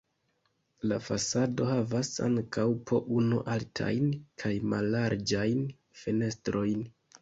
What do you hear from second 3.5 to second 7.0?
altajn kaj mallarĝajn fenestrojn.